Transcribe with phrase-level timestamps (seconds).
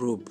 [0.00, 0.22] রূপ